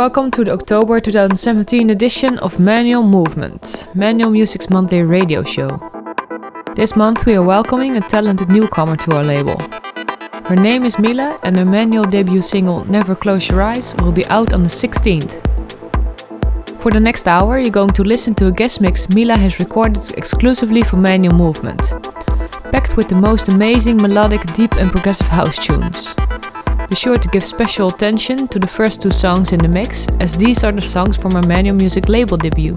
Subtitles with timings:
[0.00, 5.68] Welcome to the October 2017 edition of Manual Movement, Manual Music's monthly radio show.
[6.74, 9.58] This month we are welcoming a talented newcomer to our label.
[10.48, 14.24] Her name is Mila and her Manual debut single Never Close Your Eyes will be
[14.28, 15.30] out on the 16th.
[16.80, 20.16] For the next hour you're going to listen to a guest mix Mila has recorded
[20.16, 21.92] exclusively for Manual Movement,
[22.72, 26.14] packed with the most amazing melodic, deep and progressive house tunes.
[26.90, 30.36] Be sure to give special attention to the first two songs in the mix, as
[30.36, 32.74] these are the songs from our Manual Music label debut.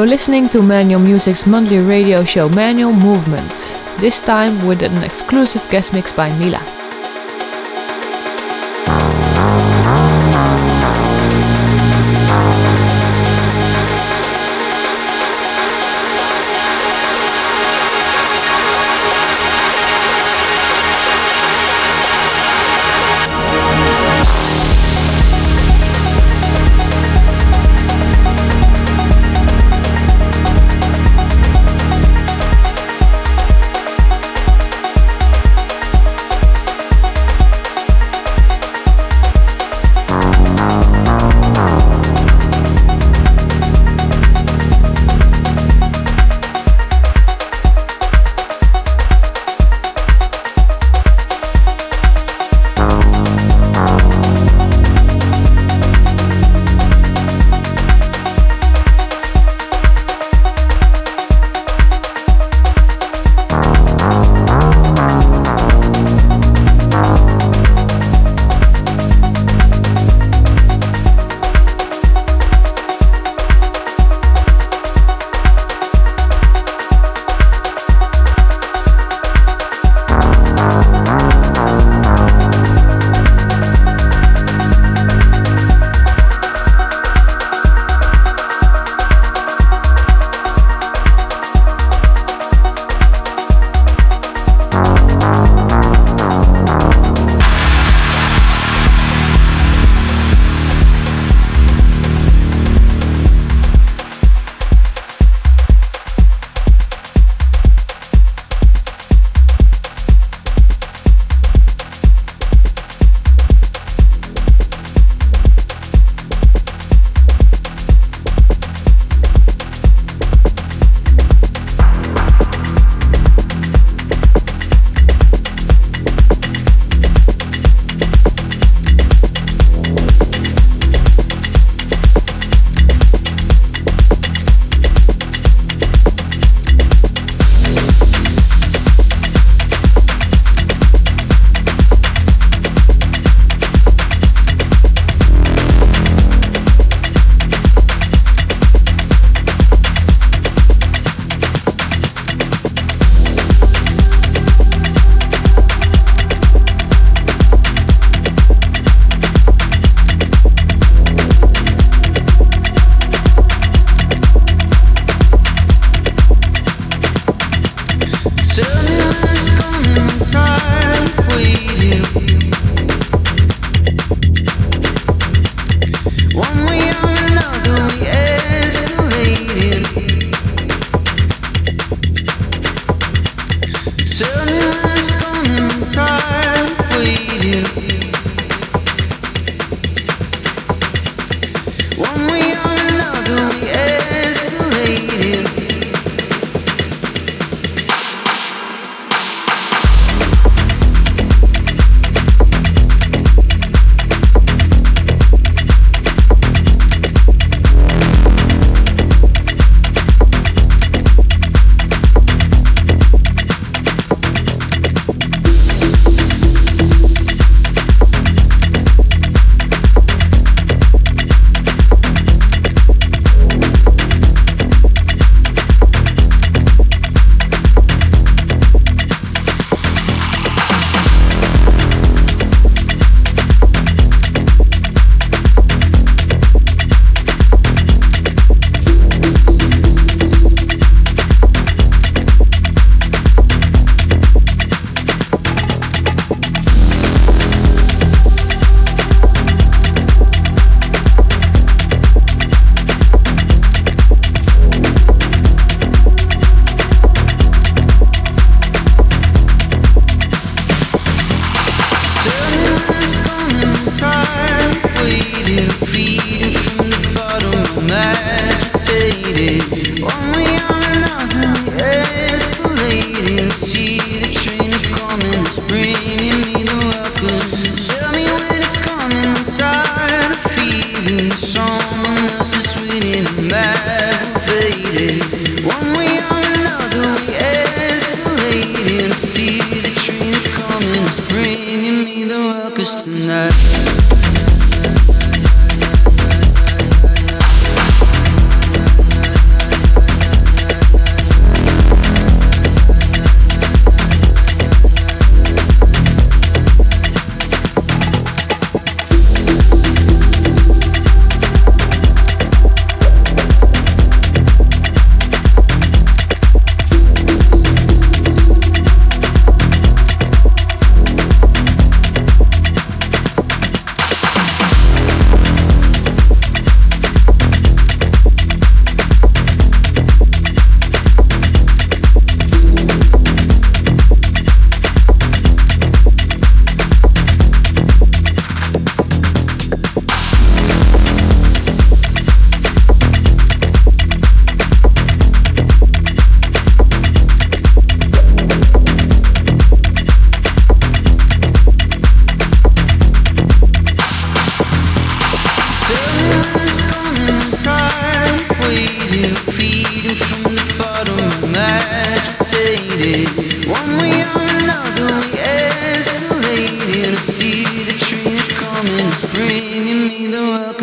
[0.00, 3.52] You're listening to Manual Music's monthly radio show Manual Movement,
[3.98, 6.69] this time with an exclusive guest mix by Mila.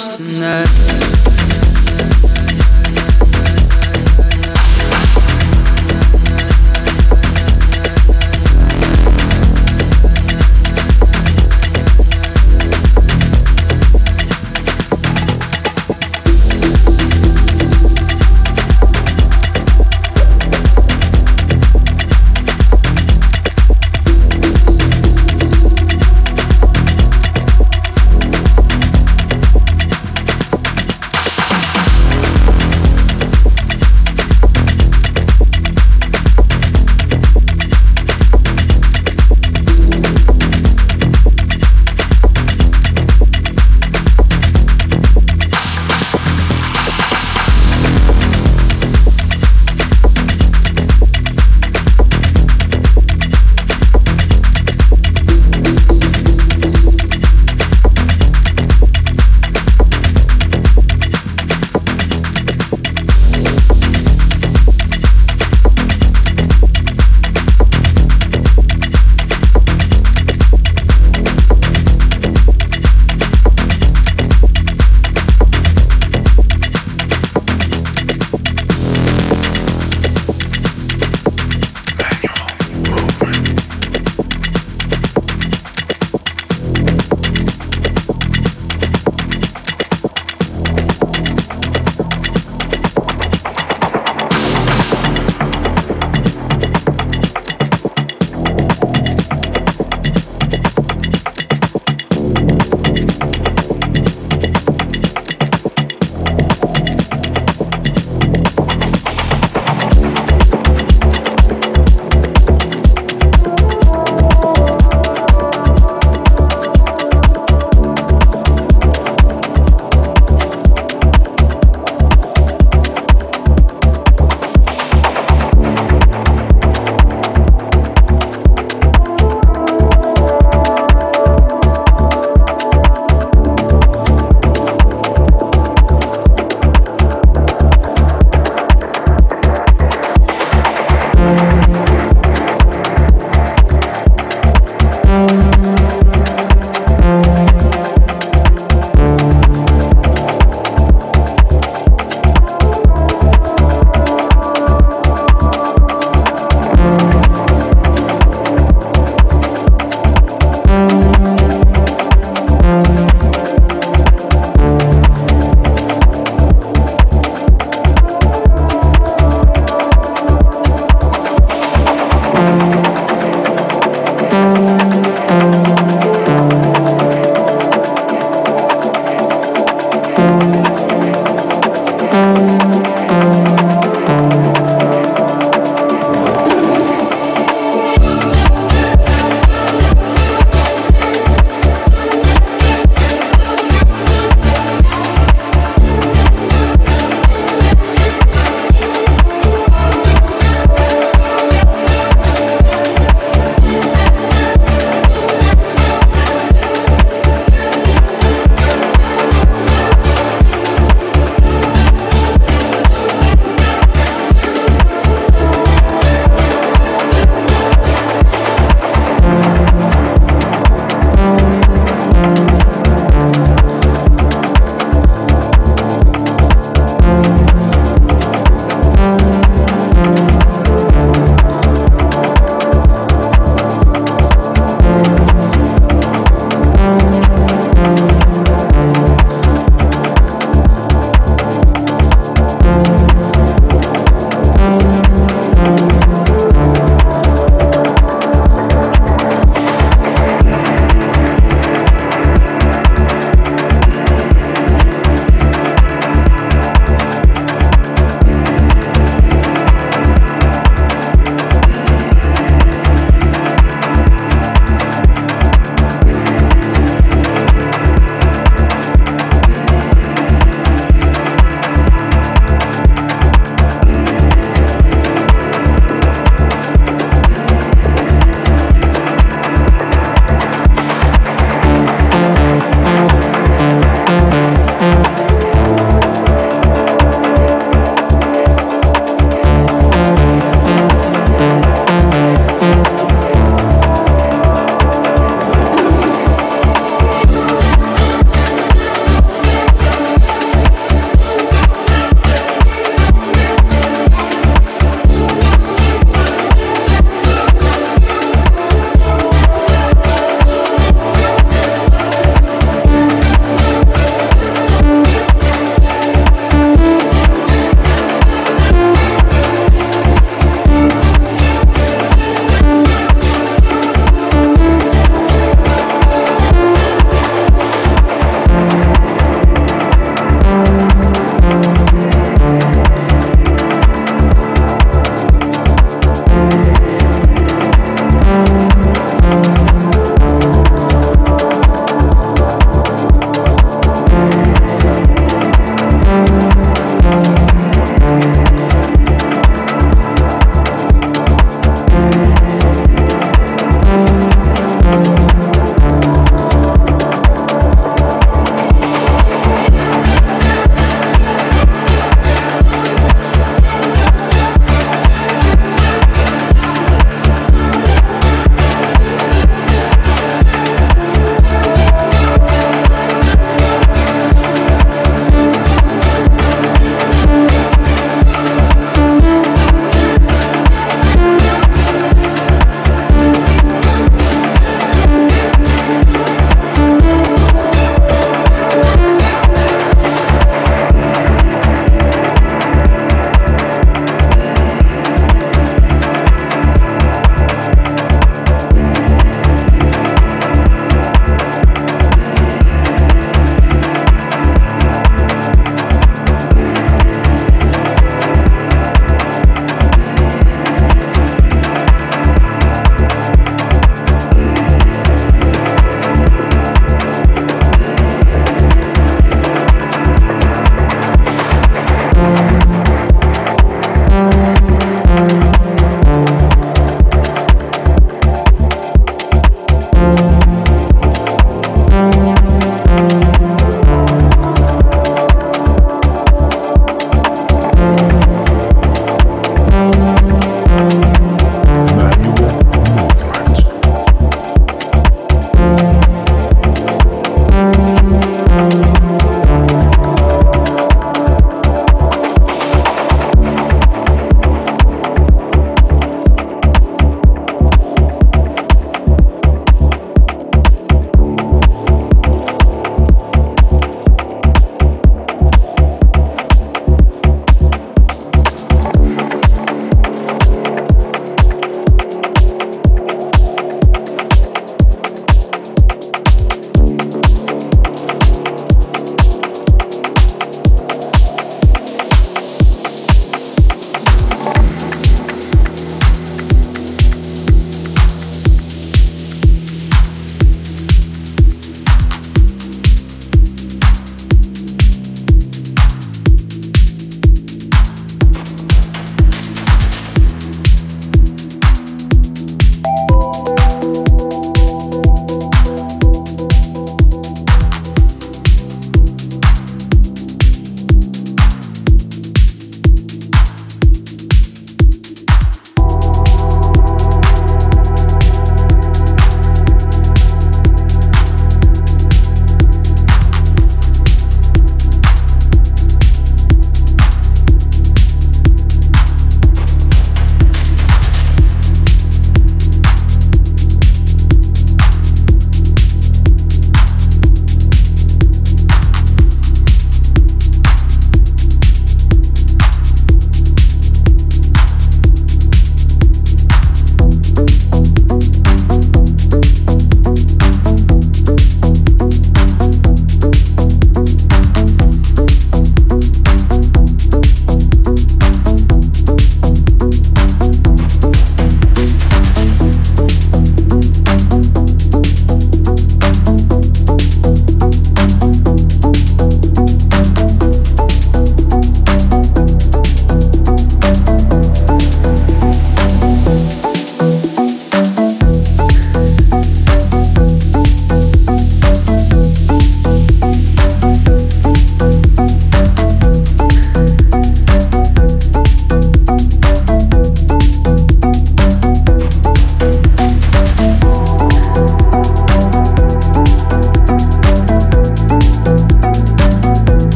[0.00, 0.99] The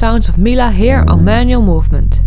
[0.00, 2.22] sounds of Mila here on Manual Movement.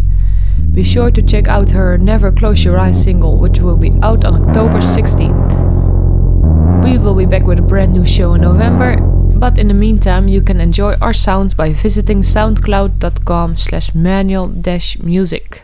[0.74, 4.24] Be sure to check out her Never Close Your Eyes single, which will be out
[4.24, 6.84] on October 16th.
[6.84, 8.98] We will be back with a brand new show in November,
[9.40, 15.64] but in the meantime you can enjoy our sounds by visiting soundcloud.com slash manual-music.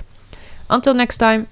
[0.68, 1.47] Until next time.